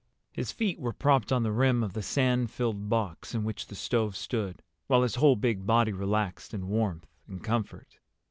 [0.31, 3.75] His feet were propped on the rim of the sand filled box in which the
[3.75, 7.99] stove stood, while his whole big body relaxed in warmth and comfort.